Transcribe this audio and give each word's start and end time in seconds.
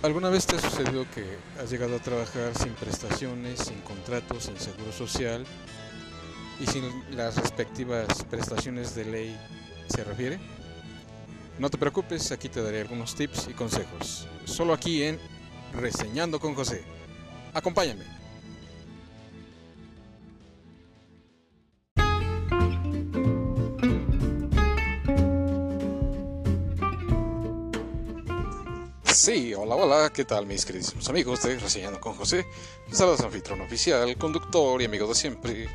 ¿Alguna 0.00 0.28
vez 0.28 0.46
te 0.46 0.54
ha 0.54 0.60
sucedido 0.60 1.06
que 1.12 1.24
has 1.60 1.70
llegado 1.70 1.96
a 1.96 1.98
trabajar 1.98 2.56
sin 2.56 2.72
prestaciones, 2.74 3.58
sin 3.58 3.80
contratos, 3.80 4.44
sin 4.44 4.56
seguro 4.56 4.92
social 4.92 5.44
y 6.60 6.66
sin 6.66 6.84
las 7.16 7.34
respectivas 7.34 8.06
prestaciones 8.30 8.94
de 8.94 9.04
ley 9.04 9.36
se 9.88 10.04
refiere? 10.04 10.38
No 11.58 11.68
te 11.68 11.78
preocupes, 11.78 12.30
aquí 12.30 12.48
te 12.48 12.62
daré 12.62 12.80
algunos 12.82 13.16
tips 13.16 13.48
y 13.50 13.54
consejos. 13.54 14.28
Solo 14.44 14.72
aquí 14.72 15.02
en 15.02 15.18
Reseñando 15.72 16.38
con 16.38 16.54
José. 16.54 16.82
Acompáñame. 17.52 18.17
Sí, 29.20 29.52
hola, 29.52 29.74
hola, 29.74 30.12
¿qué 30.12 30.24
tal 30.24 30.46
mis 30.46 30.64
queridos 30.64 30.94
amigos 31.08 31.42
de 31.42 31.58
Reseñando 31.58 32.00
con 32.00 32.14
José? 32.14 32.46
Saludos 32.92 33.20
anfitrión 33.22 33.60
oficial, 33.60 34.16
conductor 34.16 34.80
y 34.80 34.84
amigo 34.84 35.08
de 35.08 35.14
siempre, 35.16 35.68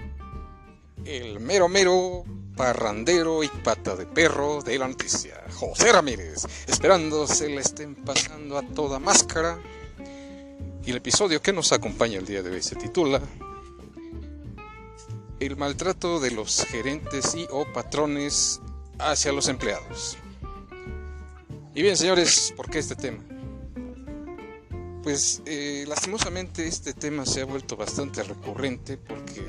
el 1.03 1.41
mero 1.41 1.67
mero 1.67 2.23
parrandero 2.55 3.43
y 3.43 3.49
pata 3.49 3.97
de 3.97 4.05
perro 4.05 4.61
de 4.61 4.79
la 4.79 4.87
noticia, 4.87 5.43
José 5.55 5.91
Ramírez, 5.91 6.45
esperando 6.67 7.27
se 7.27 7.49
le 7.49 7.59
estén 7.59 7.95
pasando 7.95 8.57
a 8.57 8.61
toda 8.61 8.97
máscara. 8.99 9.59
Y 10.85 10.91
el 10.91 10.97
episodio 10.97 11.41
que 11.41 11.51
nos 11.51 11.73
acompaña 11.73 12.19
el 12.19 12.25
día 12.25 12.41
de 12.41 12.49
hoy 12.49 12.63
se 12.63 12.77
titula 12.77 13.21
El 15.41 15.57
maltrato 15.57 16.21
de 16.21 16.31
los 16.31 16.63
gerentes 16.63 17.35
y 17.35 17.45
o 17.51 17.65
patrones 17.73 18.61
hacia 18.99 19.33
los 19.33 19.49
empleados. 19.49 20.17
Y 21.75 21.81
bien, 21.81 21.97
señores, 21.97 22.53
¿por 22.55 22.69
qué 22.69 22.79
este 22.79 22.95
tema? 22.95 23.32
Pues 25.03 25.41
eh, 25.45 25.83
lastimosamente 25.85 26.65
este 26.65 26.93
tema 26.93 27.25
se 27.25 27.41
ha 27.41 27.45
vuelto 27.45 27.75
bastante 27.75 28.23
recurrente 28.23 28.95
porque, 28.95 29.43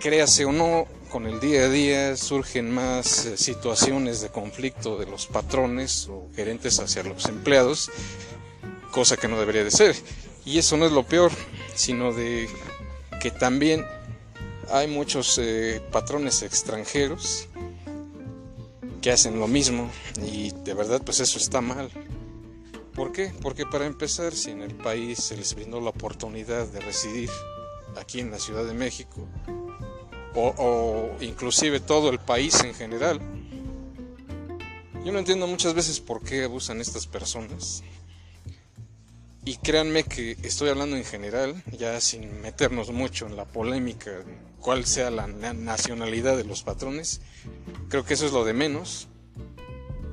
créase 0.00 0.44
o 0.44 0.50
no, 0.50 0.88
con 1.08 1.26
el 1.26 1.38
día 1.38 1.62
a 1.62 1.68
día 1.68 2.16
surgen 2.16 2.74
más 2.74 3.26
eh, 3.26 3.36
situaciones 3.36 4.20
de 4.20 4.30
conflicto 4.30 4.98
de 4.98 5.06
los 5.06 5.28
patrones 5.28 6.08
o 6.10 6.28
gerentes 6.34 6.80
hacia 6.80 7.04
los 7.04 7.26
empleados, 7.26 7.92
cosa 8.90 9.16
que 9.16 9.28
no 9.28 9.38
debería 9.38 9.62
de 9.62 9.70
ser. 9.70 9.94
Y 10.44 10.58
eso 10.58 10.76
no 10.76 10.86
es 10.86 10.92
lo 10.92 11.04
peor, 11.04 11.30
sino 11.76 12.12
de 12.12 12.48
que 13.22 13.30
también 13.30 13.86
hay 14.72 14.88
muchos 14.88 15.38
eh, 15.40 15.80
patrones 15.92 16.42
extranjeros 16.42 17.46
que 19.00 19.12
hacen 19.12 19.38
lo 19.38 19.46
mismo 19.46 19.88
y 20.26 20.50
de 20.50 20.74
verdad 20.74 21.00
pues 21.04 21.20
eso 21.20 21.38
está 21.38 21.60
mal. 21.60 21.88
¿Por 22.98 23.12
qué? 23.12 23.32
Porque 23.42 23.64
para 23.64 23.86
empezar, 23.86 24.34
si 24.34 24.50
en 24.50 24.60
el 24.60 24.74
país 24.74 25.20
se 25.22 25.36
les 25.36 25.54
brindó 25.54 25.80
la 25.80 25.90
oportunidad 25.90 26.66
de 26.66 26.80
residir 26.80 27.30
aquí 27.96 28.18
en 28.18 28.32
la 28.32 28.40
Ciudad 28.40 28.64
de 28.64 28.74
México, 28.74 29.24
o, 30.34 30.52
o 30.58 31.22
inclusive 31.22 31.78
todo 31.78 32.10
el 32.10 32.18
país 32.18 32.60
en 32.64 32.74
general, 32.74 33.20
yo 35.04 35.12
no 35.12 35.20
entiendo 35.20 35.46
muchas 35.46 35.74
veces 35.74 36.00
por 36.00 36.24
qué 36.24 36.42
abusan 36.42 36.80
estas 36.80 37.06
personas. 37.06 37.84
Y 39.44 39.58
créanme 39.58 40.02
que 40.02 40.36
estoy 40.42 40.68
hablando 40.68 40.96
en 40.96 41.04
general, 41.04 41.62
ya 41.78 42.00
sin 42.00 42.40
meternos 42.40 42.90
mucho 42.90 43.26
en 43.26 43.36
la 43.36 43.44
polémica 43.44 44.10
cuál 44.60 44.84
sea 44.86 45.12
la 45.12 45.28
nacionalidad 45.28 46.36
de 46.36 46.42
los 46.42 46.64
patrones. 46.64 47.20
Creo 47.90 48.04
que 48.04 48.14
eso 48.14 48.26
es 48.26 48.32
lo 48.32 48.44
de 48.44 48.54
menos. 48.54 49.06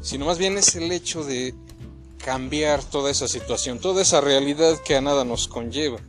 Sino 0.02 0.28
más 0.28 0.38
bien 0.38 0.56
es 0.56 0.76
el 0.76 0.92
hecho 0.92 1.24
de 1.24 1.56
cambiar 2.26 2.84
toda 2.84 3.12
esa 3.12 3.28
situación, 3.28 3.78
toda 3.78 4.02
esa 4.02 4.20
realidad 4.20 4.82
que 4.84 4.96
a 4.96 5.02
nada 5.02 5.24
nos 5.24 5.48
conlleva. 5.48 6.00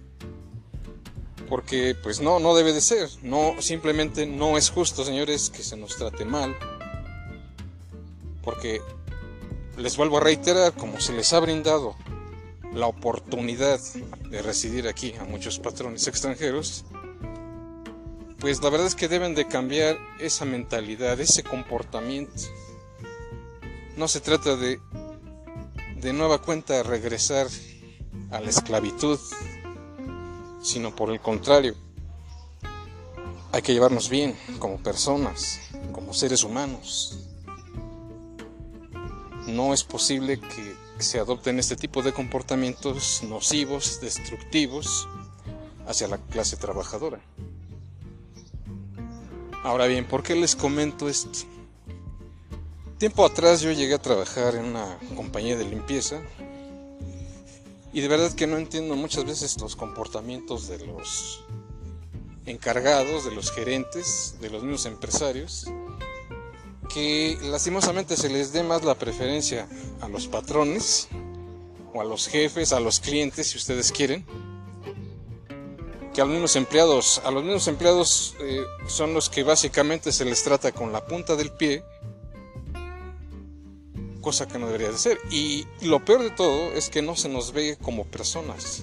Porque 1.46 1.94
pues 2.02 2.22
no, 2.22 2.40
no 2.40 2.54
debe 2.54 2.72
de 2.72 2.80
ser. 2.80 3.10
No, 3.22 3.60
simplemente 3.60 4.24
no 4.24 4.56
es 4.56 4.70
justo, 4.70 5.04
señores, 5.04 5.50
que 5.50 5.62
se 5.62 5.76
nos 5.76 5.94
trate 5.98 6.24
mal. 6.24 6.56
Porque 8.42 8.80
les 9.76 9.98
vuelvo 9.98 10.16
a 10.16 10.20
reiterar, 10.20 10.72
como 10.72 10.98
se 11.02 11.12
les 11.12 11.34
ha 11.34 11.40
brindado 11.40 11.94
la 12.72 12.86
oportunidad 12.86 13.78
de 14.30 14.40
residir 14.40 14.88
aquí 14.88 15.12
a 15.20 15.24
muchos 15.24 15.58
patrones 15.58 16.08
extranjeros, 16.08 16.86
pues 18.38 18.62
la 18.62 18.70
verdad 18.70 18.86
es 18.86 18.94
que 18.94 19.08
deben 19.08 19.34
de 19.34 19.46
cambiar 19.46 19.98
esa 20.18 20.46
mentalidad, 20.46 21.20
ese 21.20 21.42
comportamiento. 21.42 22.40
No 23.98 24.08
se 24.08 24.20
trata 24.20 24.56
de 24.56 24.80
de 26.06 26.12
nueva 26.12 26.38
cuenta 26.40 26.84
regresar 26.84 27.48
a 28.30 28.38
la 28.38 28.48
esclavitud, 28.48 29.18
sino 30.62 30.94
por 30.94 31.10
el 31.10 31.18
contrario, 31.18 31.74
hay 33.50 33.60
que 33.60 33.72
llevarnos 33.72 34.08
bien 34.08 34.36
como 34.60 34.80
personas, 34.80 35.58
como 35.90 36.14
seres 36.14 36.44
humanos. 36.44 37.26
No 39.48 39.74
es 39.74 39.82
posible 39.82 40.38
que 40.38 40.76
se 41.00 41.18
adopten 41.18 41.58
este 41.58 41.74
tipo 41.74 42.04
de 42.04 42.12
comportamientos 42.12 43.24
nocivos, 43.24 44.00
destructivos 44.00 45.08
hacia 45.88 46.06
la 46.06 46.18
clase 46.18 46.56
trabajadora. 46.56 47.20
Ahora 49.64 49.86
bien, 49.86 50.06
¿por 50.06 50.22
qué 50.22 50.36
les 50.36 50.54
comento 50.54 51.08
esto? 51.08 51.55
Tiempo 52.98 53.26
atrás 53.26 53.60
yo 53.60 53.72
llegué 53.72 53.92
a 53.92 53.98
trabajar 53.98 54.54
en 54.54 54.64
una 54.64 54.98
compañía 55.14 55.54
de 55.54 55.66
limpieza 55.66 56.22
y 57.92 58.00
de 58.00 58.08
verdad 58.08 58.32
que 58.32 58.46
no 58.46 58.56
entiendo 58.56 58.96
muchas 58.96 59.26
veces 59.26 59.60
los 59.60 59.76
comportamientos 59.76 60.66
de 60.66 60.78
los 60.86 61.44
encargados, 62.46 63.26
de 63.26 63.32
los 63.32 63.52
gerentes, 63.52 64.36
de 64.40 64.48
los 64.48 64.62
mismos 64.62 64.86
empresarios, 64.86 65.66
que 66.88 67.36
lastimosamente 67.42 68.16
se 68.16 68.30
les 68.30 68.54
dé 68.54 68.62
más 68.62 68.82
la 68.82 68.94
preferencia 68.94 69.68
a 70.00 70.08
los 70.08 70.26
patrones 70.26 71.08
o 71.92 72.00
a 72.00 72.04
los 72.04 72.28
jefes, 72.28 72.72
a 72.72 72.80
los 72.80 73.00
clientes, 73.00 73.48
si 73.48 73.58
ustedes 73.58 73.92
quieren, 73.92 74.24
que 76.14 76.22
a 76.22 76.24
los 76.24 76.32
mismos 76.32 76.56
empleados. 76.56 77.20
A 77.26 77.30
los 77.30 77.44
mismos 77.44 77.68
empleados 77.68 78.36
eh, 78.40 78.64
son 78.88 79.12
los 79.12 79.28
que 79.28 79.42
básicamente 79.42 80.12
se 80.12 80.24
les 80.24 80.42
trata 80.42 80.72
con 80.72 80.92
la 80.92 81.04
punta 81.04 81.36
del 81.36 81.50
pie 81.50 81.84
cosa 84.26 84.48
que 84.48 84.58
no 84.58 84.66
debería 84.66 84.90
de 84.90 84.98
ser. 84.98 85.20
Y 85.30 85.68
lo 85.82 86.04
peor 86.04 86.20
de 86.20 86.30
todo 86.30 86.72
es 86.72 86.90
que 86.90 87.00
no 87.00 87.14
se 87.14 87.28
nos 87.28 87.52
ve 87.52 87.78
como 87.80 88.04
personas. 88.04 88.82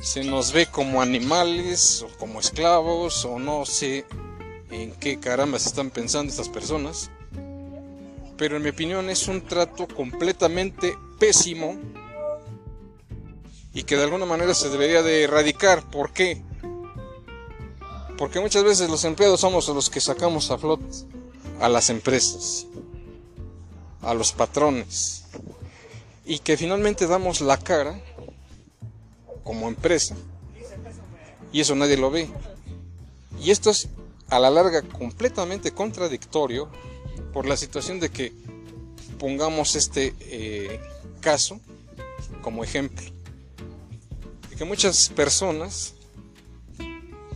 Se 0.00 0.24
nos 0.24 0.52
ve 0.52 0.64
como 0.64 1.02
animales 1.02 2.00
o 2.00 2.08
como 2.16 2.40
esclavos 2.40 3.26
o 3.26 3.38
no 3.38 3.66
sé 3.66 4.06
en 4.70 4.92
qué 4.92 5.20
caramba 5.20 5.58
se 5.58 5.68
están 5.68 5.90
pensando 5.90 6.30
estas 6.30 6.48
personas. 6.48 7.10
Pero 8.38 8.56
en 8.56 8.62
mi 8.62 8.70
opinión 8.70 9.10
es 9.10 9.28
un 9.28 9.42
trato 9.42 9.86
completamente 9.86 10.96
pésimo 11.18 11.76
y 13.74 13.82
que 13.82 13.98
de 13.98 14.04
alguna 14.04 14.24
manera 14.24 14.54
se 14.54 14.70
debería 14.70 15.02
de 15.02 15.24
erradicar. 15.24 15.90
¿Por 15.90 16.14
qué? 16.14 16.40
Porque 18.16 18.40
muchas 18.40 18.64
veces 18.64 18.88
los 18.88 19.04
empleados 19.04 19.40
somos 19.40 19.68
los 19.68 19.90
que 19.90 20.00
sacamos 20.00 20.50
a 20.50 20.56
flote 20.56 20.86
a 21.60 21.68
las 21.68 21.90
empresas 21.90 22.66
a 24.02 24.14
los 24.14 24.32
patrones. 24.32 25.24
Y 26.24 26.40
que 26.40 26.56
finalmente 26.56 27.06
damos 27.06 27.40
la 27.40 27.56
cara 27.56 28.00
como 29.44 29.68
empresa. 29.68 30.16
Y 31.52 31.60
eso 31.60 31.74
nadie 31.74 31.96
lo 31.96 32.10
ve. 32.10 32.28
Y 33.40 33.50
esto 33.50 33.70
es 33.70 33.88
a 34.28 34.38
la 34.38 34.50
larga 34.50 34.82
completamente 34.82 35.70
contradictorio 35.70 36.68
por 37.32 37.46
la 37.46 37.56
situación 37.56 38.00
de 38.00 38.10
que 38.10 38.32
pongamos 39.18 39.76
este 39.76 40.14
eh, 40.20 40.80
caso 41.20 41.60
como 42.42 42.64
ejemplo. 42.64 43.04
De 44.50 44.56
que 44.56 44.64
muchas 44.64 45.08
personas 45.10 45.94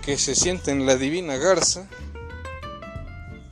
que 0.03 0.19
se 0.19 0.35
sienten 0.35 0.87
la 0.87 0.97
divina 0.97 1.37
garza 1.37 1.89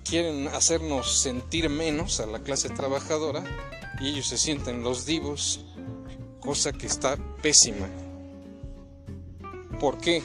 quieren 0.08 0.49
hacernos 0.49 1.20
sentir 1.20 1.69
menos 1.69 2.20
a 2.20 2.26
la 2.26 2.38
clase 2.40 2.70
trabajadora 2.70 3.44
y 4.00 4.08
ellos 4.08 4.28
se 4.28 4.38
sienten 4.38 4.82
los 4.82 5.05
divos, 5.05 5.64
cosa 6.40 6.72
que 6.72 6.87
está 6.87 7.16
pésima. 7.43 7.87
¿Por 9.78 9.99
qué? 9.99 10.22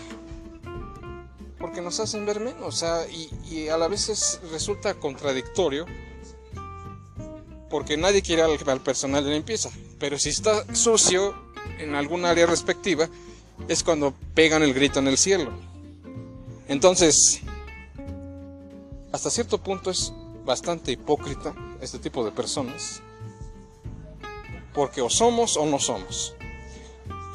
Porque 1.59 1.81
nos 1.81 1.99
hacen 1.99 2.25
ver 2.25 2.39
menos 2.39 2.83
y, 3.49 3.67
a 3.67 3.77
la 3.77 3.87
vez 3.87 4.39
resulta 4.51 4.93
contradictorio 4.95 5.85
porque 7.69 7.97
nadie 7.97 8.21
quiere 8.21 8.43
al, 8.43 8.57
al 8.65 8.81
personal 8.81 9.23
de 9.23 9.31
limpieza, 9.31 9.69
pero 9.99 10.17
si 10.17 10.29
está 10.29 10.63
sucio 10.75 11.33
en 11.79 11.95
algún 11.95 12.25
área 12.25 12.45
respectiva 12.45 13.09
es 13.67 13.83
cuando 13.83 14.13
pegan 14.33 14.63
el 14.63 14.73
grito 14.73 14.99
en 14.99 15.07
el 15.07 15.17
cielo. 15.17 15.51
Entonces, 16.67 17.41
hasta 19.13 19.29
cierto 19.29 19.59
punto 19.59 19.91
es 19.91 20.11
bastante 20.43 20.91
hipócrita 20.91 21.55
este 21.79 21.99
tipo 21.99 22.25
de 22.25 22.31
personas 22.31 23.01
porque 24.73 25.01
o 25.01 25.09
somos 25.09 25.55
o 25.55 25.67
no 25.67 25.77
somos. 25.77 26.35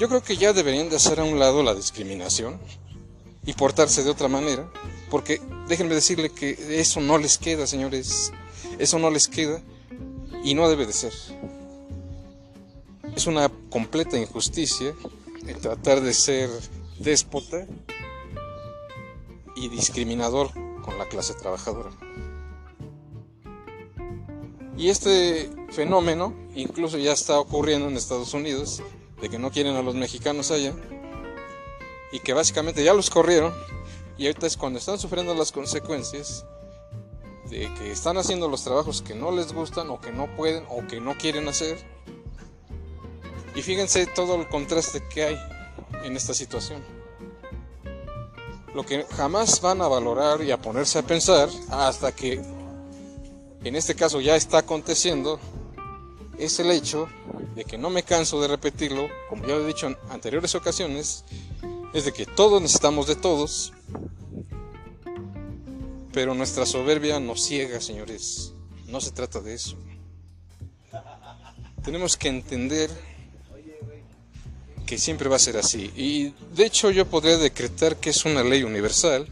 Yo 0.00 0.08
creo 0.08 0.22
que 0.22 0.36
ya 0.36 0.52
deberían 0.52 0.90
de 0.90 0.96
hacer 0.96 1.20
a 1.20 1.24
un 1.24 1.38
lado 1.38 1.62
la 1.62 1.74
discriminación 1.74 2.60
y 3.46 3.52
portarse 3.52 4.02
de 4.02 4.10
otra 4.10 4.26
manera, 4.26 4.68
porque 5.08 5.40
déjenme 5.68 5.94
decirle 5.94 6.30
que 6.30 6.80
eso 6.80 7.00
no 7.00 7.16
les 7.16 7.38
queda, 7.38 7.66
señores, 7.66 8.32
eso 8.80 8.98
no 8.98 9.08
les 9.08 9.28
queda 9.28 9.62
y 10.42 10.54
no 10.54 10.68
debe 10.68 10.84
de 10.84 10.92
ser. 10.92 11.12
Es 13.14 13.28
una 13.28 13.48
completa 13.70 14.18
injusticia 14.18 14.94
el 15.46 15.56
tratar 15.58 16.00
de 16.00 16.12
ser 16.12 16.50
déspota 16.98 17.66
y 19.54 19.68
discriminador 19.68 20.50
la 20.96 21.06
clase 21.06 21.34
trabajadora. 21.34 21.90
Y 24.76 24.90
este 24.90 25.50
fenómeno 25.70 26.34
incluso 26.54 26.98
ya 26.98 27.12
está 27.12 27.38
ocurriendo 27.40 27.88
en 27.88 27.96
Estados 27.96 28.32
Unidos, 28.34 28.82
de 29.20 29.28
que 29.28 29.38
no 29.38 29.50
quieren 29.50 29.74
a 29.76 29.82
los 29.82 29.94
mexicanos 29.94 30.50
allá, 30.50 30.72
y 32.12 32.20
que 32.20 32.32
básicamente 32.32 32.84
ya 32.84 32.94
los 32.94 33.10
corrieron, 33.10 33.52
y 34.16 34.26
ahorita 34.26 34.46
es 34.46 34.56
cuando 34.56 34.78
están 34.78 34.98
sufriendo 34.98 35.34
las 35.34 35.52
consecuencias 35.52 36.44
de 37.50 37.72
que 37.74 37.90
están 37.90 38.18
haciendo 38.18 38.48
los 38.48 38.64
trabajos 38.64 39.02
que 39.02 39.14
no 39.14 39.30
les 39.30 39.52
gustan 39.52 39.90
o 39.90 40.00
que 40.00 40.12
no 40.12 40.26
pueden 40.36 40.64
o 40.68 40.86
que 40.86 41.00
no 41.00 41.16
quieren 41.16 41.48
hacer. 41.48 41.78
Y 43.54 43.62
fíjense 43.62 44.06
todo 44.06 44.36
el 44.36 44.48
contraste 44.48 45.02
que 45.08 45.24
hay 45.24 45.38
en 46.04 46.16
esta 46.16 46.34
situación. 46.34 46.97
Lo 48.74 48.84
que 48.84 49.04
jamás 49.04 49.60
van 49.60 49.80
a 49.80 49.88
valorar 49.88 50.42
y 50.42 50.50
a 50.50 50.60
ponerse 50.60 50.98
a 50.98 51.02
pensar 51.02 51.48
hasta 51.70 52.12
que 52.12 52.42
en 53.64 53.76
este 53.76 53.94
caso 53.94 54.20
ya 54.20 54.36
está 54.36 54.58
aconteciendo 54.58 55.40
es 56.38 56.60
el 56.60 56.70
hecho 56.70 57.08
de 57.54 57.64
que 57.64 57.76
no 57.76 57.90
me 57.90 58.04
canso 58.04 58.40
de 58.40 58.48
repetirlo, 58.48 59.08
como 59.28 59.46
ya 59.46 59.56
he 59.56 59.66
dicho 59.66 59.88
en 59.88 59.96
anteriores 60.10 60.54
ocasiones, 60.54 61.24
es 61.92 62.04
de 62.04 62.12
que 62.12 62.26
todos 62.26 62.62
necesitamos 62.62 63.06
de 63.06 63.16
todos, 63.16 63.72
pero 66.12 66.34
nuestra 66.34 66.66
soberbia 66.66 67.18
nos 67.18 67.42
ciega, 67.42 67.80
señores. 67.80 68.52
No 68.86 69.00
se 69.00 69.10
trata 69.10 69.40
de 69.40 69.54
eso. 69.54 69.76
Tenemos 71.82 72.16
que 72.16 72.28
entender 72.28 72.90
que 74.88 74.96
siempre 74.96 75.28
va 75.28 75.36
a 75.36 75.38
ser 75.38 75.58
así. 75.58 75.92
Y 75.94 76.32
de 76.56 76.64
hecho 76.64 76.90
yo 76.90 77.04
podría 77.04 77.36
decretar 77.36 77.96
que 77.96 78.08
es 78.08 78.24
una 78.24 78.42
ley 78.42 78.62
universal 78.62 79.28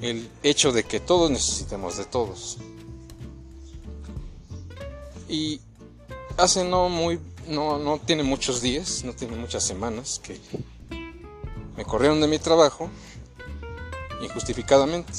el 0.00 0.26
hecho 0.42 0.72
de 0.72 0.84
que 0.84 1.00
todos 1.00 1.30
necesitamos 1.30 1.98
de 1.98 2.06
todos. 2.06 2.56
Y 5.28 5.60
hace 6.38 6.64
no 6.64 6.88
muy, 6.88 7.20
no, 7.46 7.78
no 7.78 7.98
tiene 7.98 8.22
muchos 8.22 8.62
días, 8.62 9.04
no 9.04 9.12
tiene 9.12 9.36
muchas 9.36 9.64
semanas 9.64 10.18
que 10.24 10.40
me 11.76 11.84
corrieron 11.84 12.22
de 12.22 12.26
mi 12.26 12.38
trabajo 12.38 12.88
injustificadamente. 14.22 15.12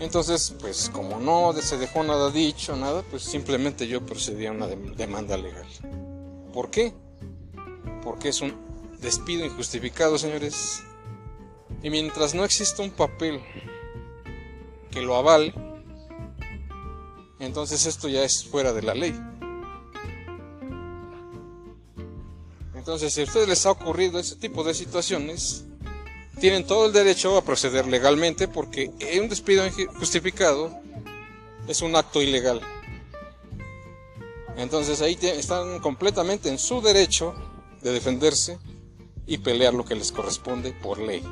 Entonces, 0.00 0.52
pues 0.60 0.90
como 0.92 1.20
no 1.20 1.52
se 1.62 1.78
dejó 1.78 2.02
nada 2.02 2.32
dicho, 2.32 2.74
nada, 2.74 3.04
pues 3.08 3.22
simplemente 3.22 3.86
yo 3.86 4.04
procedí 4.04 4.46
a 4.46 4.50
una 4.50 4.66
demanda 4.66 5.36
legal. 5.36 5.68
¿Por 6.52 6.70
qué? 6.70 6.92
Porque 8.04 8.28
es 8.28 8.40
un 8.40 8.54
despido 9.00 9.44
injustificado, 9.44 10.18
señores. 10.18 10.82
Y 11.82 11.90
mientras 11.90 12.34
no 12.34 12.44
exista 12.44 12.82
un 12.82 12.90
papel 12.90 13.40
que 14.90 15.02
lo 15.02 15.16
avale, 15.16 15.52
entonces 17.40 17.84
esto 17.86 18.08
ya 18.08 18.22
es 18.22 18.44
fuera 18.44 18.72
de 18.72 18.82
la 18.82 18.94
ley. 18.94 19.18
Entonces, 22.74 23.14
si 23.14 23.22
a 23.22 23.24
ustedes 23.24 23.48
les 23.48 23.64
ha 23.66 23.70
ocurrido 23.70 24.18
ese 24.18 24.36
tipo 24.36 24.62
de 24.62 24.74
situaciones, 24.74 25.64
tienen 26.38 26.66
todo 26.66 26.86
el 26.86 26.92
derecho 26.92 27.36
a 27.36 27.42
proceder 27.42 27.86
legalmente 27.86 28.48
porque 28.48 28.90
un 29.20 29.28
despido 29.28 29.66
injustificado 29.66 30.70
es 31.66 31.80
un 31.80 31.96
acto 31.96 32.20
ilegal. 32.20 32.60
Entonces 34.56 35.00
ahí 35.00 35.18
están 35.22 35.80
completamente 35.80 36.48
en 36.48 36.58
su 36.58 36.80
derecho 36.80 37.34
de 37.84 37.92
defenderse 37.92 38.58
y 39.26 39.38
pelear 39.38 39.74
lo 39.74 39.84
que 39.84 39.94
les 39.94 40.10
corresponde 40.10 40.72
por 40.72 40.98
ley. 40.98 41.22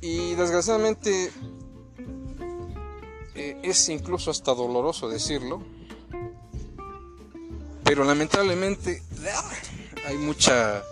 Y 0.00 0.34
desgraciadamente 0.34 1.30
eh, 3.34 3.60
es 3.62 3.88
incluso 3.88 4.32
hasta 4.32 4.52
doloroso 4.54 5.08
decirlo, 5.08 5.62
pero 7.84 8.04
lamentablemente 8.04 9.02
hay 10.04 10.16
mucha 10.16 10.82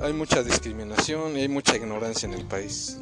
hay 0.00 0.12
mucha 0.12 0.44
discriminación 0.44 1.36
y 1.36 1.40
hay 1.40 1.48
mucha 1.48 1.76
ignorancia 1.76 2.28
en 2.28 2.34
el 2.34 2.44
país. 2.44 2.98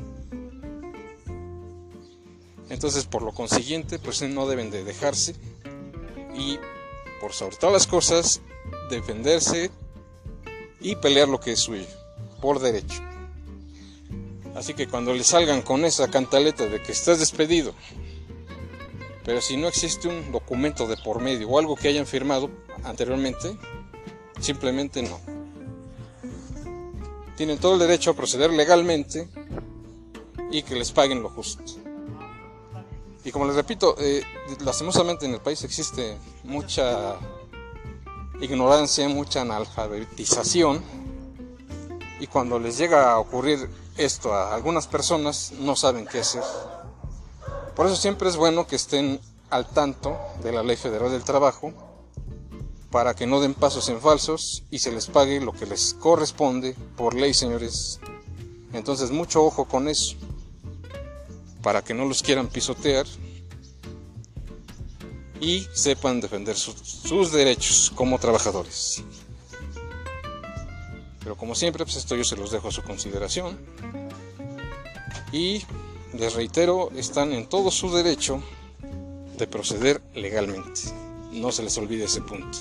Entonces, 2.71 3.05
por 3.05 3.23
lo 3.23 3.33
consiguiente, 3.33 3.99
pues 3.99 4.23
no 4.23 4.49
deben 4.49 4.71
de 4.71 4.83
dejarse 4.83 5.37
y 6.35 6.59
por 7.21 7.33
sobre 7.33 7.57
las 7.73 7.87
cosas 7.87 8.41
defenderse 8.91 9.71
y 10.81 10.97
pelear 10.97 11.29
lo 11.29 11.41
que 11.41 11.53
es 11.53 11.61
suyo 11.61 11.87
por 12.41 12.61
derecho. 12.61 13.03
Así 14.55 14.75
que 14.75 14.89
cuando 14.89 15.13
le 15.13 15.25
salgan 15.25 15.63
con 15.63 15.85
esa 15.85 16.09
cantaleta 16.09 16.67
de 16.67 16.83
que 16.83 16.93
estás 16.93 17.19
despedido, 17.19 17.75
pero 19.25 19.41
si 19.41 19.57
no 19.57 19.69
existe 19.69 20.09
un 20.09 20.33
documento 20.33 20.87
de 20.87 20.97
por 20.97 21.21
medio 21.21 21.49
o 21.49 21.59
algo 21.59 21.77
que 21.77 21.89
hayan 21.89 22.07
firmado 22.07 22.49
anteriormente, 22.85 23.57
simplemente 24.41 25.03
no. 25.03 25.21
Tienen 27.37 27.59
todo 27.59 27.75
el 27.75 27.81
derecho 27.81 28.13
a 28.13 28.15
proceder 28.15 28.51
legalmente 28.51 29.29
y 30.51 30.63
que 30.63 30.77
les 30.77 30.93
paguen 30.93 31.23
lo 31.23 31.29
justo. 31.29 31.86
Y 33.27 33.33
como 33.33 33.45
les 33.45 33.57
repito, 33.57 33.97
eh, 33.99 34.23
lastimosamente 34.61 35.27
en 35.27 35.35
el 35.35 35.41
país 35.41 35.65
existe 35.65 36.17
mucha 36.45 37.17
ignorancia, 38.41 39.09
mucha 39.09 39.41
analfabetización 39.41 40.81
y 42.21 42.29
cuando 42.29 42.61
les 42.61 42.79
llega 42.79 43.11
a 43.11 43.19
ocurrir 43.19 43.69
esto 43.97 44.33
a 44.33 44.55
algunas 44.55 44.87
personas 44.87 45.53
no 45.59 45.75
saben 45.75 46.07
qué 46.07 46.21
hacer. 46.21 46.45
Por 47.75 47.87
eso 47.87 47.97
siempre 47.97 48.29
es 48.29 48.37
bueno 48.37 48.69
que 48.69 48.77
estén 48.77 49.21
al 49.51 49.67
tanto 49.71 50.17
de 50.45 50.53
la 50.53 50.63
Ley 50.63 50.77
Federal 50.77 51.11
del 51.11 51.25
Trabajo 51.25 51.73
para 52.93 53.15
que 53.15 53.27
no 53.27 53.41
den 53.41 53.55
pasos 53.55 53.89
en 53.89 54.01
falsos 54.01 54.63
y 54.71 54.79
se 54.79 54.93
les 54.93 55.07
pague 55.07 55.41
lo 55.41 55.53
que 55.53 55.67
les 55.67 55.95
corresponde 55.95 56.77
por 56.97 57.15
ley, 57.15 57.35
señores. 57.35 57.99
Entonces 58.73 59.11
mucho 59.11 59.45
ojo 59.45 59.65
con 59.65 59.89
eso, 59.89 60.15
para 61.67 61.83
que 61.83 61.95
no 61.95 62.05
los 62.05 62.23
quieran 62.23 62.47
pisotear 62.47 63.07
y 65.41 65.67
sepan 65.73 66.21
defender 66.21 66.57
sus 66.57 67.33
derechos 67.33 67.93
como 67.95 68.19
trabajadores. 68.19 69.03
Pero 71.21 71.37
como 71.37 71.57
siempre, 71.57 71.85
pues 71.85 71.97
esto 71.97 72.15
yo 72.15 72.23
se 72.23 72.37
los 72.37 72.53
dejo 72.53 72.69
a 72.69 72.71
su 72.73 72.83
consideración. 72.83 73.59
Y 75.33 75.63
les 76.15 76.35
reitero, 76.35 76.91
están 76.97 77.33
en 77.33 77.49
todo 77.49 77.73
su 77.73 77.93
derecho 77.93 78.41
de 79.37 79.47
proceder 79.49 80.01
legalmente. 80.15 80.83
No 81.33 81.51
se 81.51 81.65
les 81.65 81.77
olvide 81.79 82.05
ese 82.05 82.21
punto. 82.21 82.59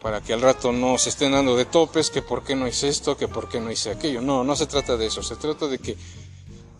Para 0.00 0.20
que 0.20 0.32
al 0.32 0.40
rato 0.40 0.70
no 0.70 0.98
se 0.98 1.10
estén 1.10 1.32
dando 1.32 1.56
de 1.56 1.64
topes, 1.64 2.10
que 2.10 2.22
por 2.22 2.44
qué 2.44 2.54
no 2.54 2.68
hice 2.68 2.88
esto, 2.88 3.16
que 3.16 3.26
por 3.26 3.48
qué 3.48 3.60
no 3.60 3.70
hice 3.70 3.90
aquello. 3.90 4.20
No, 4.20 4.44
no 4.44 4.54
se 4.54 4.66
trata 4.66 4.96
de 4.96 5.06
eso. 5.06 5.22
Se 5.22 5.34
trata 5.34 5.66
de 5.66 5.78
que 5.80 5.96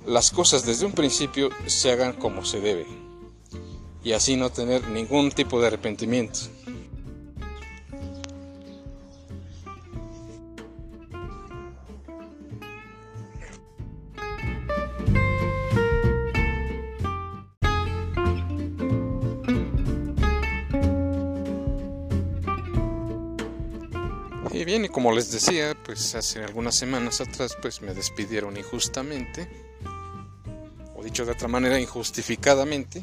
las 0.07 0.31
cosas 0.31 0.65
desde 0.65 0.87
un 0.87 0.93
principio 0.93 1.51
se 1.67 1.91
hagan 1.91 2.13
como 2.13 2.45
se 2.45 2.61
debe. 2.61 2.87
Y 4.05 4.13
así 4.13 4.37
no 4.37 4.51
tener 4.51 4.87
ningún 4.89 5.31
tipo 5.31 5.61
de 5.61 5.69
arrepentimiento. 5.69 6.41
Y 24.55 24.65
bien, 24.65 24.85
y 24.85 24.89
como 24.89 25.13
les 25.13 25.33
decía, 25.33 25.77
pues 25.85 26.15
hace 26.15 26.45
algunas 26.45 26.75
semanas 26.77 27.21
atrás 27.21 27.57
pues 27.61 27.83
me 27.83 27.95
despidieron 27.95 28.57
injustamente, 28.57 29.49
o 30.95 31.03
dicho 31.03 31.25
de 31.25 31.33
otra 31.33 31.49
manera, 31.49 31.81
injustificadamente. 31.81 33.03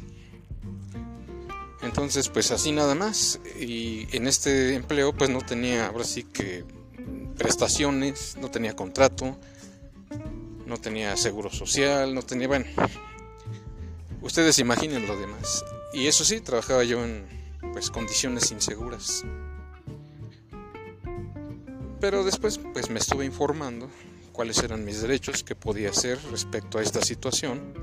Entonces, 1.90 2.30
pues 2.30 2.52
así 2.52 2.72
nada 2.72 2.94
más. 2.94 3.40
Y 3.60 4.08
en 4.16 4.28
este 4.28 4.76
empleo 4.76 5.12
pues 5.12 5.32
no 5.32 5.42
tenía, 5.42 5.88
ahora 5.88 6.04
sí 6.04 6.22
que 6.22 6.64
prestaciones, 7.36 8.38
no 8.40 8.52
tenía 8.52 8.76
contrato, 8.76 9.36
no 10.68 10.78
tenía 10.78 11.18
seguro 11.18 11.50
social, 11.50 12.14
no 12.14 12.22
tenía, 12.22 12.48
bueno, 12.48 12.66
Ustedes 14.22 14.60
imaginen 14.60 15.08
lo 15.08 15.18
demás. 15.18 15.66
Y 15.92 16.06
eso 16.06 16.24
sí, 16.24 16.42
trabajaba 16.42 16.84
yo 16.84 17.04
en 17.04 17.26
pues 17.74 17.90
condiciones 17.90 18.52
inseguras. 18.52 19.24
Pero 22.00 22.24
después 22.24 22.60
pues 22.72 22.92
me 22.92 23.00
estuve 23.00 23.26
informando 23.26 23.90
cuáles 24.32 24.60
eran 24.60 24.86
mis 24.86 25.02
derechos, 25.02 25.44
qué 25.44 25.56
podía 25.56 25.90
hacer 25.90 26.20
respecto 26.30 26.78
a 26.78 26.84
esta 26.84 27.02
situación. 27.02 27.74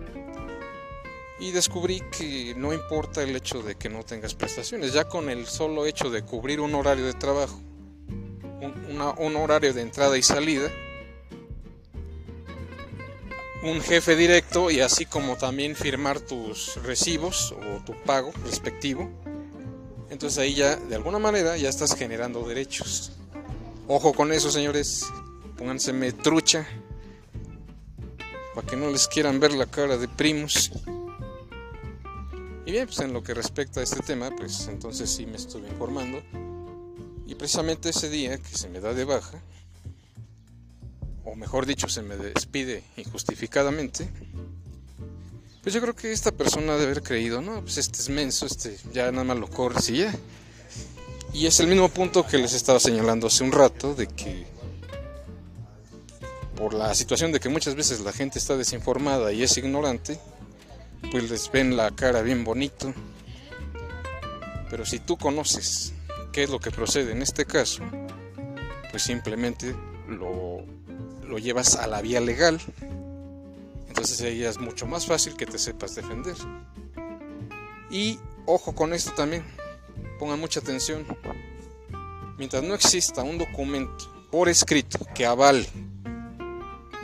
Y 1.39 1.51
descubrí 1.51 2.01
que 2.11 2.55
no 2.57 2.73
importa 2.73 3.23
el 3.23 3.37
hecho 3.37 3.63
de 3.63 3.75
que 3.75 3.91
no 3.91 4.05
tengas 4.05 4.35
prestaciones, 4.35 4.93
ya 4.93 5.07
con 5.07 5.29
el 5.29 5.47
solo 5.47 5.85
hecho 5.85 6.11
de 6.11 6.23
cubrir 6.23 6.61
un 6.61 6.75
horario 6.75 7.05
de 7.05 7.13
trabajo, 7.13 7.61
un, 9.19 9.37
horario 9.37 9.75
de 9.75 9.83
entrada 9.83 10.17
y 10.17 10.23
salida, 10.23 10.71
un 13.63 13.81
jefe 13.83 14.17
directo 14.17 14.71
y 14.71 14.81
así 14.81 15.05
como 15.05 15.37
también 15.37 15.77
firmar 15.77 16.21
tus 16.21 16.83
recibos 16.83 17.53
o 17.53 17.85
tu 17.85 17.93
pago 18.05 18.33
respectivo. 18.45 19.11
Entonces 20.09 20.39
ahí 20.39 20.55
ya 20.55 20.77
de 20.77 20.95
alguna 20.95 21.19
manera 21.19 21.57
ya 21.57 21.69
estás 21.69 21.95
generando 21.95 22.49
derechos. 22.49 23.13
Ojo 23.89 24.13
con 24.15 24.33
eso, 24.33 24.51
señores. 24.51 25.05
Pónganseme 25.59 26.13
trucha 26.13 26.67
para 28.55 28.67
que 28.67 28.77
no 28.77 28.91
les 28.91 29.07
quieran 29.07 29.39
ver 29.39 29.53
la 29.53 29.67
cara 29.67 29.97
de 29.97 30.09
primos. 30.09 30.71
Y 32.67 32.73
bien, 32.73 32.87
pues 32.87 32.99
en 32.99 33.13
lo 33.13 33.23
que 33.23 33.33
respecta 33.33 33.79
a 33.79 33.85
este 33.85 34.01
tema, 34.01 34.29
pues 34.37 34.67
entonces 34.67 35.09
sí 35.09 35.25
me 35.25 35.37
estuve 35.37 35.69
informando. 35.69 36.21
Y 37.25 37.37
precisamente 37.37 37.91
ese 37.91 38.11
día 38.11 38.39
que 38.39 38.59
se 38.59 38.69
me 38.69 38.81
da 38.81 38.93
de 38.93 39.05
baja, 39.05 39.41
o 41.25 41.37
mejor 41.37 41.65
dicho, 41.65 41.89
se 41.89 42.03
me 42.03 42.17
despide 42.17 42.83
injustificadamente, 42.97 44.11
pues 45.63 45.75
yo 45.75 45.81
creo 45.81 45.95
que 45.95 46.13
esta 46.13 46.33
persona 46.33 46.75
debe 46.75 46.87
haber 46.87 47.03
creído, 47.03 47.41
no, 47.41 47.61
pues 47.61 47.79
este 47.79 48.01
es 48.01 48.09
menso, 48.09 48.47
este 48.47 48.77
ya 48.93 49.11
nada 49.13 49.25
más 49.25 49.39
lo 49.39 49.49
corres 49.49 49.89
y 49.91 49.99
ya. 49.99 50.15
Y 51.33 51.47
es 51.47 51.61
el 51.61 51.69
mismo 51.69 51.89
punto 51.89 52.27
que 52.27 52.39
les 52.39 52.53
estaba 52.53 52.81
señalando 52.81 53.29
hace 53.29 53.45
un 53.45 53.53
rato, 53.53 53.95
de 53.95 54.09
que 54.09 54.45
por 56.57 56.75
la 56.75 56.95
situación 56.95 57.31
de 57.31 57.39
que 57.39 57.49
muchas 57.49 57.77
veces 57.77 58.01
la 58.01 58.13
gente 58.13 58.41
está 58.41 58.57
desinformada 58.57 59.33
y 59.33 59.45
es 59.45 59.57
ignorante, 59.57 60.19
pues 61.11 61.31
les 61.31 61.51
ven 61.51 61.77
la 61.77 61.91
cara 61.91 62.23
bien 62.23 62.45
bonito. 62.45 62.93
Pero 64.71 64.85
si 64.85 64.99
tú 64.99 65.17
conoces 65.17 65.93
qué 66.33 66.45
es 66.45 66.51
lo 66.51 66.59
que 66.59 66.71
procede 66.71 67.13
en 67.13 67.23
este 67.23 67.45
caso, 67.45 67.83
pues 68.91 69.03
simplemente 69.03 69.75
lo 70.09 70.65
lo 71.29 71.39
llevas 71.39 71.77
a 71.77 71.87
la 71.87 72.01
vía 72.01 72.21
legal. 72.21 72.61
Entonces 73.89 74.21
ahí 74.23 74.43
es 74.45 74.59
mucho 74.59 74.87
más 74.87 75.07
fácil 75.07 75.37
que 75.37 75.47
te 75.47 75.59
sepas 75.59 75.95
defender. 75.95 76.37
Y 77.91 78.19
ojo 78.47 78.75
con 78.75 78.93
esto 78.93 79.13
también, 79.13 79.45
pongan 80.19 80.41
mucha 80.41 80.61
atención. 80.61 81.07
Mientras 82.39 82.63
no 82.63 82.75
exista 82.75 83.23
un 83.23 83.39
documento 83.39 84.29
por 84.31 84.49
escrito 84.49 84.99
que 85.15 85.25
avale 85.25 85.67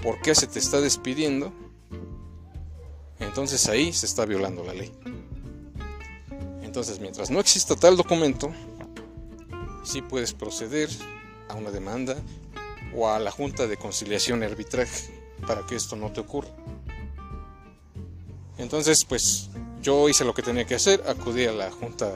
por 0.02 0.20
qué 0.20 0.34
se 0.34 0.46
te 0.46 0.58
está 0.58 0.80
despidiendo, 0.80 1.52
entonces 3.32 3.66
ahí 3.66 3.94
se 3.94 4.04
está 4.04 4.26
violando 4.26 4.62
la 4.62 4.74
ley. 4.74 4.92
Entonces, 6.60 7.00
mientras 7.00 7.30
no 7.30 7.40
exista 7.40 7.74
tal 7.74 7.96
documento, 7.96 8.52
sí 9.84 10.02
puedes 10.02 10.34
proceder 10.34 10.90
a 11.48 11.54
una 11.54 11.70
demanda 11.70 12.14
o 12.94 13.08
a 13.08 13.18
la 13.18 13.30
Junta 13.30 13.66
de 13.66 13.78
Conciliación 13.78 14.42
y 14.42 14.44
Arbitraje 14.44 15.18
para 15.46 15.64
que 15.64 15.76
esto 15.76 15.96
no 15.96 16.12
te 16.12 16.20
ocurra. 16.20 16.50
Entonces, 18.58 19.02
pues 19.06 19.48
yo 19.80 20.10
hice 20.10 20.26
lo 20.26 20.34
que 20.34 20.42
tenía 20.42 20.66
que 20.66 20.74
hacer, 20.74 21.02
acudí 21.08 21.46
a 21.46 21.52
la 21.52 21.70
Junta 21.70 22.12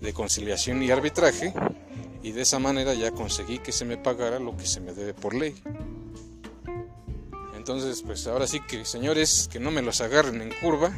de 0.00 0.12
Conciliación 0.12 0.82
y 0.82 0.90
Arbitraje 0.90 1.54
y 2.24 2.32
de 2.32 2.42
esa 2.42 2.58
manera 2.58 2.94
ya 2.94 3.12
conseguí 3.12 3.60
que 3.60 3.70
se 3.70 3.84
me 3.84 3.96
pagara 3.96 4.40
lo 4.40 4.56
que 4.56 4.66
se 4.66 4.80
me 4.80 4.92
debe 4.92 5.14
por 5.14 5.34
ley. 5.34 5.54
Entonces, 7.66 8.04
pues 8.06 8.24
ahora 8.28 8.46
sí 8.46 8.60
que 8.60 8.84
señores, 8.84 9.48
que 9.50 9.58
no 9.58 9.72
me 9.72 9.82
los 9.82 10.00
agarren 10.00 10.40
en 10.40 10.52
curva 10.52 10.94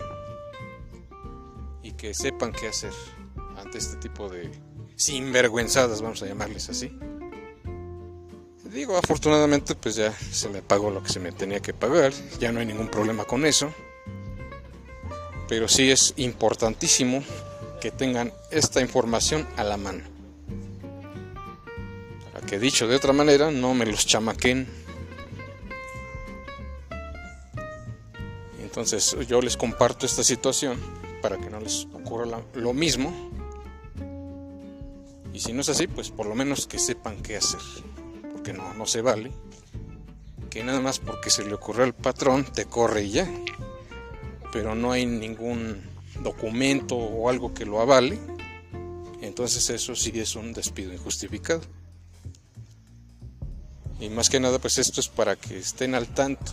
y 1.83 1.93
que 1.93 2.13
sepan 2.13 2.53
qué 2.53 2.69
hacer 2.69 2.93
ante 3.57 3.79
este 3.79 3.97
tipo 3.97 4.29
de 4.29 4.51
sinvergüenzadas, 4.95 6.03
vamos 6.03 6.23
a 6.23 6.27
llamarles 6.27 6.69
así. 6.69 6.93
Digo, 8.65 8.99
afortunadamente 8.99 9.77
pues 9.77 9.97
ya 9.97 10.13
se 10.13 10.51
me 10.51 10.61
pagó 10.61 10.91
lo 10.91 11.03
que 11.03 11.09
se 11.09 11.21
me 11.21 11.33
tenía 11.33 11.61
que 11.61 11.73
pagar, 11.73 12.13
ya 12.39 12.53
no 12.53 12.61
hay 12.61 12.67
ningún 12.67 12.89
problema 12.89 13.25
con 13.25 13.47
eso. 13.47 13.73
Pero 15.49 15.69
sí 15.69 15.91
es 15.91 16.13
importantísimo 16.19 17.25
que 17.81 17.91
tengan 17.91 18.31
esta 18.51 18.83
información 18.83 19.49
a 19.57 19.65
la 19.65 19.79
mano. 19.79 20.05
Para 22.31 22.45
que 22.45 22.59
dicho 22.59 22.87
de 22.87 22.97
otra 22.97 23.15
manera 23.15 23.51
no 23.51 23.73
me 23.73 23.87
los 23.87 24.05
chamaquen. 24.05 24.88
Entonces 28.79 29.17
yo 29.27 29.41
les 29.43 29.57
comparto 29.57 30.07
esta 30.07 30.23
situación 30.23 30.79
para 31.21 31.37
que 31.37 31.51
no 31.51 31.59
les 31.59 31.89
ocurra 31.93 32.41
lo 32.55 32.73
mismo. 32.73 33.13
Y 35.35 35.41
si 35.41 35.53
no 35.53 35.63
es 35.63 35.69
así, 35.69 35.89
pues 35.89 36.11
por 36.13 36.27
lo 36.27 36.37
menos 36.37 36.69
que 36.69 36.79
sepan 36.79 37.21
qué 37.21 37.39
hacer 37.39 37.59
que 38.45 38.53
no, 38.53 38.73
no 38.75 38.87
se 38.87 39.03
vale, 39.03 39.33
que 40.49 40.63
nada 40.63 40.81
más 40.81 41.01
porque 41.01 41.29
se 41.29 41.45
le 41.45 41.55
ocurrió 41.55 41.83
al 41.83 41.93
patrón 41.93 42.45
te 42.45 42.67
corre 42.67 43.03
y 43.03 43.11
ya, 43.11 43.29
pero 44.53 44.77
no 44.77 44.93
hay 44.93 45.07
ningún 45.07 45.83
documento 46.23 46.95
o 46.95 47.29
algo 47.29 47.53
que 47.53 47.67
lo 47.67 47.81
avale, 47.81 48.17
entonces 49.23 49.69
eso 49.71 49.97
sí 49.97 50.13
es 50.15 50.37
un 50.37 50.53
despido 50.53 50.93
injustificado. 50.93 51.63
Y 53.99 54.09
más 54.09 54.31
que 54.31 54.39
nada, 54.39 54.61
pues 54.61 54.79
esto 54.79 55.01
es 55.01 55.09
para 55.09 55.35
que 55.35 55.59
estén 55.59 55.97
al 55.97 56.07
tanto 56.07 56.53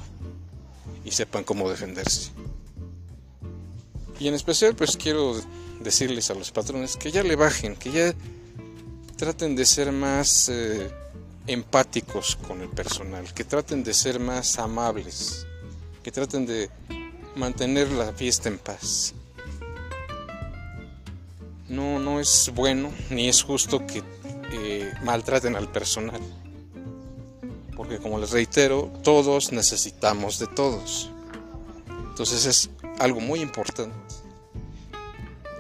y 1.06 1.12
sepan 1.12 1.44
cómo 1.44 1.70
defenderse. 1.70 2.32
Y 4.20 4.28
en 4.28 4.34
especial, 4.34 4.76
pues 4.76 4.98
quiero 4.98 5.36
decirles 5.80 6.32
a 6.32 6.34
los 6.34 6.52
patrones 6.52 6.98
que 6.98 7.12
ya 7.12 7.24
le 7.24 7.36
bajen, 7.36 7.76
que 7.76 7.92
ya 7.92 8.14
traten 9.16 9.56
de 9.56 9.66
ser 9.66 9.92
más 9.92 10.50
eh, 10.50 10.90
empáticos 11.48 12.38
con 12.48 12.62
el 12.62 12.70
personal, 12.70 13.34
que 13.34 13.44
traten 13.44 13.84
de 13.84 13.94
ser 13.94 14.20
más 14.20 14.58
amables, 14.58 15.46
que 16.04 16.12
traten 16.12 16.46
de 16.46 16.70
mantener 17.36 17.92
la 17.92 18.12
fiesta 18.14 18.50
en 18.50 18.58
paz. 18.58 19.14
No, 21.68 22.00
no 22.00 22.20
es 22.20 22.52
bueno 22.54 22.92
ni 23.10 23.28
es 23.28 23.44
justo 23.44 23.86
que 23.86 24.04
eh, 24.52 24.94
maltraten 25.04 25.56
al 25.56 25.72
personal, 25.72 26.22
porque 27.86 28.02
como 28.02 28.18
les 28.18 28.32
reitero, 28.32 28.92
todos 29.04 29.52
necesitamos 29.52 30.40
de 30.40 30.48
todos. 30.48 31.12
Entonces 32.10 32.46
es 32.48 32.70
algo 32.98 33.20
muy 33.20 33.42
importante. 33.42 33.96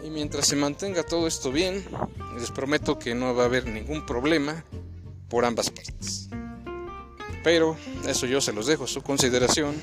Y 0.03 0.10
mientras 0.10 0.48
se 0.48 0.55
mantenga 0.55 1.03
todo 1.03 1.27
esto 1.27 1.51
bien, 1.51 1.86
les 2.39 2.50
prometo 2.50 2.98
que 2.98 3.13
no 3.13 3.36
va 3.36 3.44
a 3.44 3.46
haber 3.46 3.67
ningún 3.67 4.08
problema 4.08 4.65
por 5.29 5.46
ambas 5.46 5.70
partes. 5.70 6.29
Pero 7.44 7.77
eso 8.08 8.25
yo 8.25 8.41
se 8.41 8.53
los 8.53 8.65
dejo 8.65 8.86
a 8.86 8.88
su 8.88 9.03
consideración. 9.03 9.75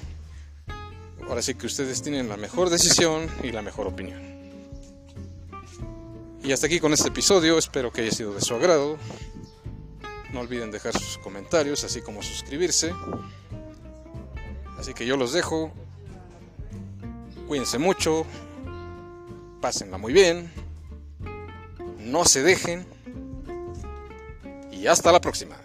Ahora 1.29 1.43
sí 1.43 1.55
que 1.55 1.67
ustedes 1.67 2.03
tienen 2.03 2.29
la 2.29 2.37
mejor 2.37 2.71
decisión 2.71 3.29
y 3.45 3.53
la 3.53 3.63
mejor 3.63 3.87
opinión. 3.87 4.21
Y 6.43 6.51
hasta 6.51 6.67
aquí 6.67 6.81
con 6.81 6.93
este 6.93 7.07
episodio, 7.07 7.57
espero 7.57 7.93
que 7.93 8.01
haya 8.01 8.11
sido 8.11 8.35
de 8.35 8.41
su 8.41 8.53
agrado. 8.55 8.99
No 10.33 10.41
olviden 10.41 10.71
dejar 10.71 10.93
sus 10.93 11.19
comentarios, 11.19 11.85
así 11.85 12.01
como 12.01 12.23
suscribirse. 12.23 12.95
Así 14.79 14.95
que 14.95 15.07
yo 15.07 15.17
los 15.17 15.33
dejo. 15.33 15.73
Cuídense 17.47 17.79
mucho. 17.79 18.27
Pásenla 19.61 19.99
muy 19.99 20.13
bien. 20.13 20.51
No 21.99 22.25
se 22.25 22.43
dejen 22.43 22.87
y 24.73 24.87
hasta 24.87 25.13
la 25.13 25.21
próxima. 25.21 25.57